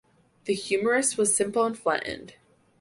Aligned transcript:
The 0.45 0.55
humerus 0.55 1.15
was 1.15 1.35
simple 1.35 1.63
and 1.63 1.77
flattened. 1.77 2.33